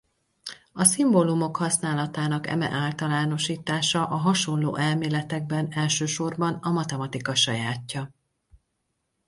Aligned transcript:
A 0.71 0.83
szimbólumok 0.83 1.55
használatának 1.57 2.47
eme 2.47 2.69
általánosítása 2.69 4.05
a 4.05 4.15
hasonló 4.15 4.75
elméletekben 4.75 5.71
elsősorban 5.73 6.53
a 6.53 6.69
matematika 6.71 7.35
sajátja. 7.35 8.11